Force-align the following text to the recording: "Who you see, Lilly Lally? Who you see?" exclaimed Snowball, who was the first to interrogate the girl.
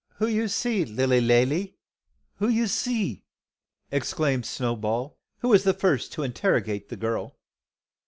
"Who 0.15 0.25
you 0.25 0.47
see, 0.47 0.83
Lilly 0.83 1.21
Lally? 1.21 1.77
Who 2.37 2.47
you 2.47 2.65
see?" 2.65 3.27
exclaimed 3.91 4.47
Snowball, 4.47 5.19
who 5.41 5.49
was 5.49 5.63
the 5.63 5.75
first 5.75 6.11
to 6.13 6.23
interrogate 6.23 6.89
the 6.89 6.97
girl. 6.97 7.37